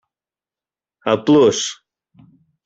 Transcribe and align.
El 1.13 1.19
Plus! 1.27 1.61